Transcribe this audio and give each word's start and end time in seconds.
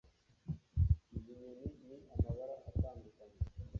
Izi 1.15 1.31
nyoni 1.39 1.65
ni 1.87 1.95
amabara 2.15 2.53
atandukanye. 2.69 3.37